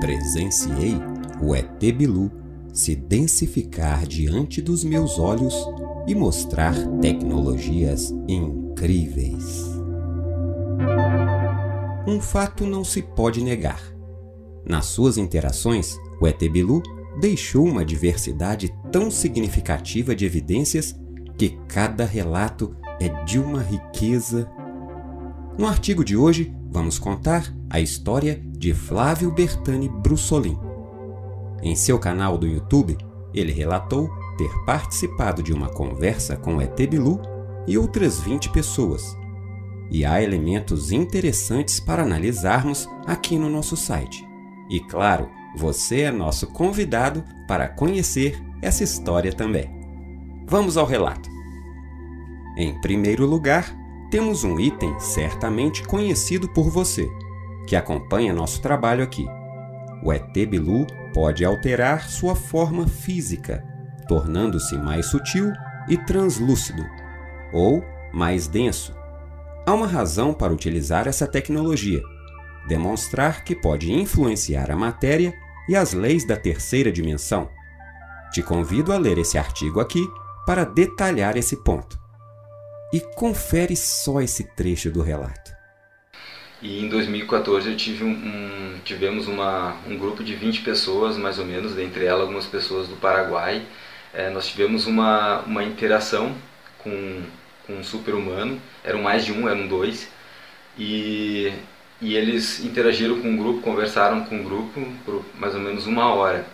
[0.00, 0.96] Presenciei
[1.42, 2.30] o ET Bilu
[2.72, 5.54] se densificar diante dos meus olhos
[6.06, 9.64] e mostrar tecnologias incríveis.
[12.06, 13.82] Um fato não se pode negar.
[14.64, 16.82] Nas suas interações, o ET Bilu
[17.18, 20.94] deixou uma diversidade tão significativa de evidências
[21.36, 24.50] que cada relato é de uma riqueza.
[25.58, 30.58] No artigo de hoje, vamos contar a história de Flávio Bertani Brussolin.
[31.62, 32.98] Em seu canal do YouTube,
[33.32, 37.18] ele relatou ter participado de uma conversa com ET Bilu
[37.66, 39.16] e outras 20 pessoas.
[39.90, 44.22] E há elementos interessantes para analisarmos aqui no nosso site.
[44.68, 49.70] E claro, você é nosso convidado para conhecer essa história também.
[50.46, 51.30] Vamos ao relato.
[52.58, 53.74] Em primeiro lugar,
[54.16, 57.06] temos um item certamente conhecido por você,
[57.66, 59.26] que acompanha nosso trabalho aqui.
[60.02, 63.62] O ET Bilu pode alterar sua forma física,
[64.08, 65.52] tornando-se mais sutil
[65.86, 66.82] e translúcido,
[67.52, 68.96] ou mais denso.
[69.66, 72.00] Há uma razão para utilizar essa tecnologia:
[72.66, 75.34] demonstrar que pode influenciar a matéria
[75.68, 77.50] e as leis da terceira dimensão.
[78.32, 80.08] Te convido a ler esse artigo aqui
[80.46, 82.05] para detalhar esse ponto.
[82.96, 85.54] E confere só esse trecho do relato.
[86.62, 91.38] E em 2014 eu tive um, um, tivemos uma, um grupo de 20 pessoas, mais
[91.38, 93.60] ou menos, dentre elas algumas pessoas do Paraguai.
[94.14, 96.34] É, nós tivemos uma, uma interação
[96.78, 97.22] com,
[97.66, 100.08] com um super-humano, eram mais de um, eram dois.
[100.78, 101.52] E
[102.00, 106.14] e eles interagiram com o grupo, conversaram com o grupo por mais ou menos uma
[106.14, 106.46] hora.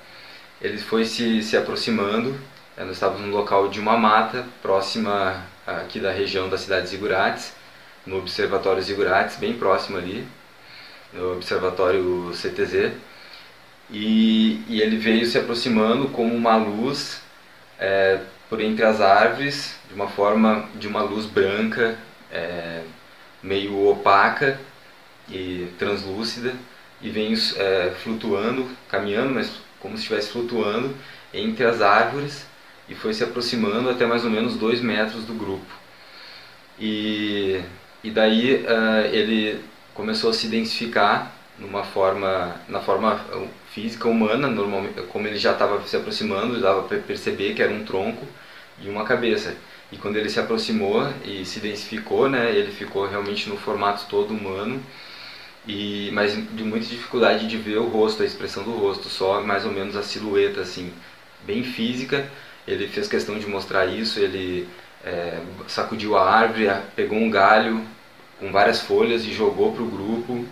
[0.60, 2.34] Ele foi se, se aproximando,
[2.76, 6.88] eh, nós estávamos no local de uma mata, próxima aqui da região da cidade de
[6.90, 7.54] Zigurates,
[8.06, 10.26] no Observatório Zigurates, bem próximo ali,
[11.12, 12.92] no Observatório CTZ.
[13.90, 17.22] E, e ele veio se aproximando como uma luz
[17.78, 21.98] é, por entre as árvores, de uma forma de uma luz branca,
[22.30, 22.82] é,
[23.42, 24.58] meio opaca,
[25.28, 26.52] e translúcida
[27.00, 29.50] e vem é, flutuando, caminhando, mas
[29.80, 30.94] como se estivesse flutuando
[31.32, 32.46] entre as árvores
[32.88, 35.66] e foi se aproximando até mais ou menos dois metros do grupo.
[36.78, 37.60] E,
[38.02, 39.60] e daí uh, ele
[39.94, 43.20] começou a se identificar numa forma, na forma
[43.72, 47.84] física humana, normalmente, como ele já estava se aproximando, dava para perceber que era um
[47.84, 48.26] tronco
[48.82, 49.54] e uma cabeça.
[49.90, 54.32] E quando ele se aproximou e se identificou, né, ele ficou realmente no formato todo
[54.32, 54.82] humano
[55.66, 59.64] e mas de muita dificuldade de ver o rosto, a expressão do rosto, só mais
[59.64, 60.92] ou menos a silhueta assim,
[61.46, 62.28] bem física.
[62.66, 64.68] Ele fez questão de mostrar isso, ele
[65.04, 67.82] é, sacudiu a árvore, pegou um galho
[68.38, 70.44] com várias folhas e jogou para o grupo.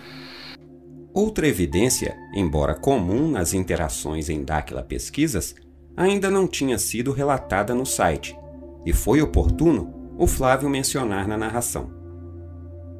[1.13, 5.55] Outra evidência, embora comum nas interações em Dáquila Pesquisas,
[5.95, 8.37] ainda não tinha sido relatada no site,
[8.85, 11.91] e foi oportuno o Flávio mencionar na narração.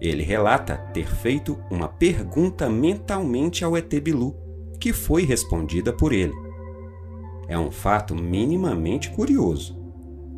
[0.01, 4.35] Ele relata ter feito uma pergunta mentalmente ao ET Bilu,
[4.79, 6.33] que foi respondida por ele.
[7.47, 9.77] É um fato minimamente curioso.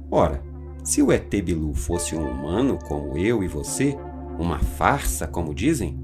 [0.10, 0.44] Ora,
[0.84, 3.98] se o ET Bilu fosse um humano como eu e você,
[4.38, 5.98] uma farsa, como dizem,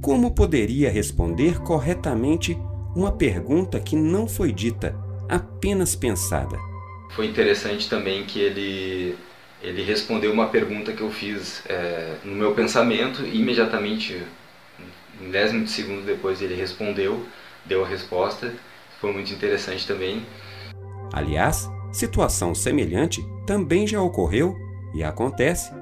[0.00, 2.58] como poderia responder corretamente
[2.96, 4.96] uma pergunta que não foi dita,
[5.28, 6.58] apenas pensada?
[7.10, 9.16] Foi interessante também que ele
[9.62, 14.22] ele respondeu uma pergunta que eu fiz é, no meu pensamento e imediatamente,
[15.20, 17.26] um décimo de segundo depois, ele respondeu,
[17.66, 18.54] deu a resposta.
[19.00, 20.26] Foi muito interessante também.
[21.12, 24.56] Aliás, situação semelhante também já ocorreu
[24.94, 25.72] e acontece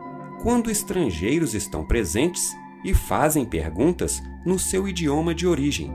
[0.42, 5.92] quando estrangeiros estão presentes e fazem perguntas no seu idioma de origem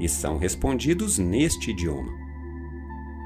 [0.00, 2.12] e são respondidos neste idioma.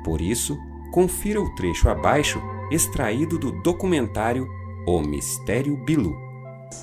[0.04, 0.58] Por isso,
[0.90, 4.48] confira o trecho abaixo extraído do documentário
[4.86, 6.16] O Mistério Bilu.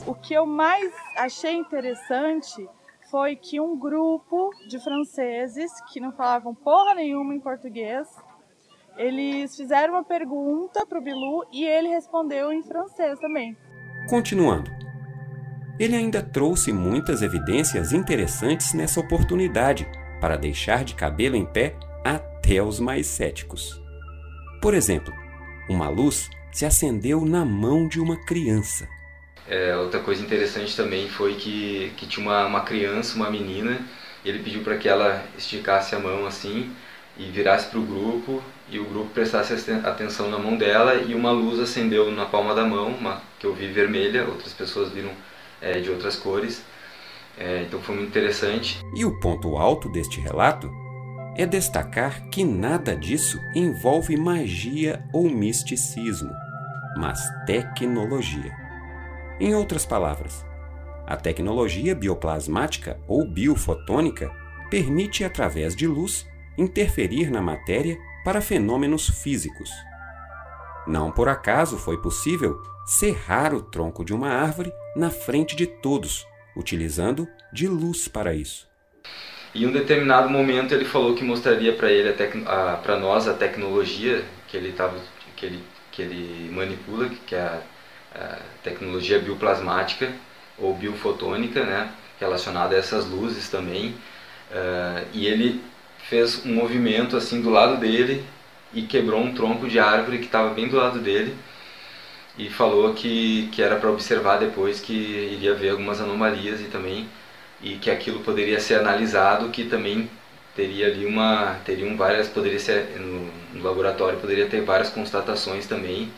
[0.05, 2.67] O que eu mais achei interessante
[3.09, 8.07] foi que um grupo de franceses que não falavam porra nenhuma em português,
[8.97, 13.57] eles fizeram uma pergunta para o Bilu e ele respondeu em francês também.
[14.09, 14.69] Continuando.
[15.79, 19.87] Ele ainda trouxe muitas evidências interessantes nessa oportunidade
[20.19, 23.81] para deixar de cabelo em pé até os mais céticos.
[24.61, 25.13] Por exemplo,
[25.69, 28.87] uma luz se acendeu na mão de uma criança.
[29.49, 33.79] É, outra coisa interessante também foi que, que tinha uma, uma criança, uma menina,
[34.23, 36.71] ele pediu para que ela esticasse a mão assim
[37.17, 39.53] e virasse para o grupo e o grupo prestasse
[39.83, 43.53] atenção na mão dela e uma luz acendeu na palma da mão, uma que eu
[43.53, 45.11] vi vermelha, outras pessoas viram
[45.59, 46.63] é, de outras cores.
[47.37, 48.79] É, então foi muito interessante.
[48.95, 50.69] E o ponto alto deste relato
[51.35, 56.31] é destacar que nada disso envolve magia ou misticismo,
[56.97, 58.68] mas tecnologia.
[59.39, 60.45] Em outras palavras,
[61.07, 64.29] a tecnologia bioplasmática ou biofotônica
[64.69, 66.27] permite, através de luz,
[66.57, 69.69] interferir na matéria para fenômenos físicos.
[70.85, 76.25] Não por acaso foi possível serrar o tronco de uma árvore na frente de todos,
[76.55, 78.67] utilizando de luz para isso.
[79.55, 82.11] E em um determinado momento ele falou que mostraria para ele
[82.83, 84.99] para nós a tecnologia que ele tava,
[85.35, 87.61] que ele que ele manipula, que é a,
[88.63, 90.11] tecnologia bioplasmática
[90.57, 91.89] ou biofotônica, né,
[92.19, 93.95] relacionada a essas luzes também.
[94.51, 95.61] Uh, e ele
[96.09, 98.25] fez um movimento assim do lado dele
[98.73, 101.35] e quebrou um tronco de árvore que estava bem do lado dele
[102.37, 107.07] e falou que, que era para observar depois que iria ver algumas anomalias e também
[107.61, 110.09] e que aquilo poderia ser analisado, que também
[110.55, 116.11] teria ali uma teriam várias poderia ser no, no laboratório poderia ter várias constatações também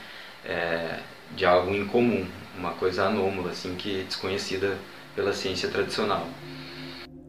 [0.45, 0.99] é,
[1.35, 2.25] de algo incomum,
[2.57, 4.77] uma coisa anômala assim que é desconhecida
[5.15, 6.25] pela ciência tradicional.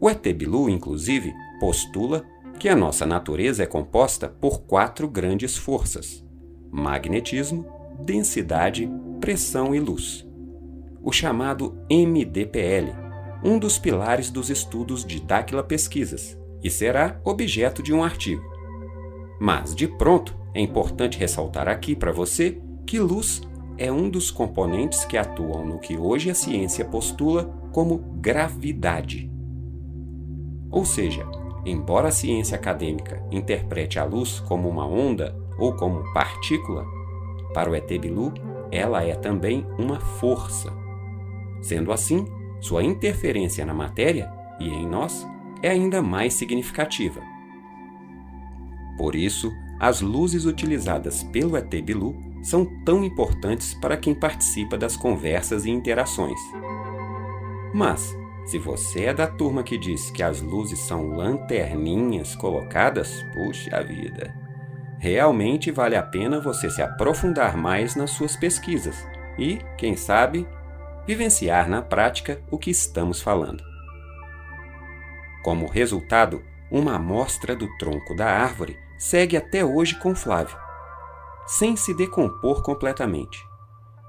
[0.01, 2.25] O ET Bilu, inclusive, postula
[2.59, 6.25] que a nossa natureza é composta por quatro grandes forças:
[6.71, 7.67] magnetismo,
[8.01, 8.89] densidade,
[9.21, 10.27] pressão e luz.
[11.03, 12.95] O chamado MDPL,
[13.45, 18.43] um dos pilares dos estudos de Dáquila Pesquisas, e será objeto de um artigo.
[19.41, 23.43] Mas, de pronto, é importante ressaltar aqui para você que luz
[23.79, 29.31] é um dos componentes que atuam no que hoje a ciência postula como gravidade.
[30.71, 31.27] Ou seja,
[31.65, 36.85] embora a ciência acadêmica interprete a luz como uma onda ou como partícula,
[37.53, 38.33] para o ET Bilu
[38.71, 40.73] ela é também uma força.
[41.61, 42.27] Sendo assim,
[42.59, 45.29] sua interferência na matéria e em nós
[45.63, 47.21] é ainda mais significativa.
[48.97, 54.97] Por isso, as luzes utilizadas pelo ET Bilu são tão importantes para quem participa das
[54.97, 56.39] conversas e interações.
[57.73, 63.83] Mas, se você é da turma que diz que as luzes são lanterninhas colocadas, puxa
[63.83, 64.35] vida!
[64.99, 69.07] Realmente vale a pena você se aprofundar mais nas suas pesquisas
[69.39, 70.47] e, quem sabe,
[71.07, 73.65] vivenciar na prática o que estamos falando.
[75.43, 80.57] Como resultado, uma amostra do tronco da árvore segue até hoje com Flávio,
[81.47, 83.39] sem se decompor completamente.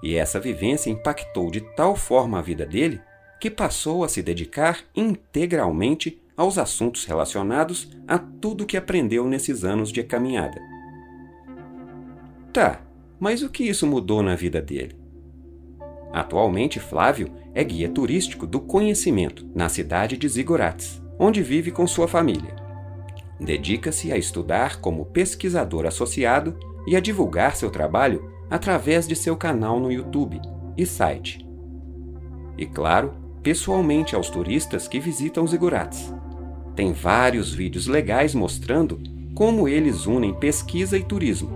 [0.02, 3.02] E essa vivência impactou de tal forma a vida dele
[3.40, 9.92] que passou a se dedicar integralmente aos assuntos relacionados a tudo que aprendeu nesses anos
[9.92, 10.62] de caminhada.
[12.52, 12.82] Tá,
[13.20, 14.96] mas o que isso mudou na vida dele?
[16.12, 22.08] Atualmente, Flávio é guia turístico do conhecimento na cidade de Zigurates, onde vive com sua
[22.08, 22.56] família.
[23.40, 29.80] Dedica-se a estudar como pesquisador associado e a divulgar seu trabalho através de seu canal
[29.80, 30.40] no YouTube
[30.78, 31.46] e site.
[32.58, 36.14] E claro, pessoalmente aos turistas que visitam Zigurates.
[36.76, 39.00] Tem vários vídeos legais mostrando
[39.36, 41.50] como eles unem pesquisa e turismo.